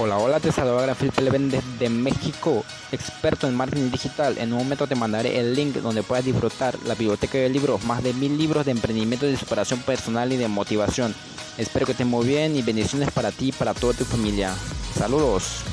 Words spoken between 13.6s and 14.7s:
toda tu familia.